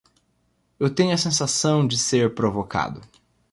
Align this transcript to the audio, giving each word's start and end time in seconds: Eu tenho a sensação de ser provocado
Eu 0.79 0.89
tenho 0.89 1.13
a 1.13 1.17
sensação 1.19 1.85
de 1.85 1.95
ser 1.95 2.33
provocado 2.33 3.01